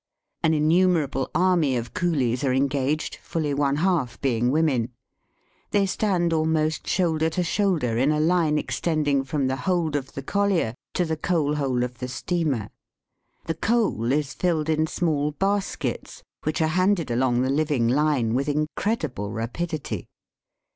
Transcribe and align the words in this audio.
An 0.41 0.55
innumerable 0.55 1.29
army 1.35 1.75
of 1.77 1.93
coolies 1.93 2.43
are 2.43 2.51
engaged, 2.55 3.17
fully 3.17 3.53
one 3.53 3.75
half 3.75 4.19
being 4.19 4.49
women. 4.49 4.89
They 5.69 5.85
stand 5.85 6.33
almost 6.33 6.87
shoulder 6.87 7.29
to 7.29 7.43
shoulder 7.43 7.99
in 7.99 8.11
a 8.11 8.19
line 8.19 8.57
extending 8.57 9.23
from 9.23 9.45
the 9.45 9.57
hold 9.57 9.95
of 9.95 10.13
the 10.13 10.23
collier 10.23 10.73
to 10.95 11.05
the 11.05 11.17
coal 11.17 11.53
hole 11.53 11.83
of 11.83 11.99
the 11.99 12.07
steamer. 12.07 12.71
The 13.45 13.53
coal 13.53 14.11
is 14.11 14.33
filled 14.33 14.69
in 14.69 14.87
small 14.87 15.33
baskets, 15.33 16.23
which 16.45 16.63
are 16.63 16.69
handed 16.73 17.11
along 17.11 17.43
the 17.43 17.51
living 17.51 17.87
line 17.87 18.33
with 18.33 18.49
incredible 18.49 19.29
rapidity. 19.29 20.07